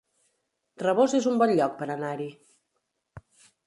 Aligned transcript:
Rabós 0.83 1.15
es 1.19 1.29
un 1.33 1.39
bon 1.43 1.55
lloc 1.61 1.79
per 1.83 1.91
anar-hi 1.99 2.29